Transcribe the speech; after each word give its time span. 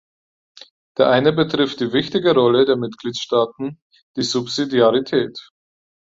Der 0.97 1.11
eine 1.11 1.31
betrifft 1.31 1.79
die 1.79 1.93
wichtige 1.93 2.33
Rolle 2.33 2.65
der 2.65 2.75
Mitgliedstaaten, 2.75 3.79
die 4.17 4.23
Subsidiarität. 4.23 5.37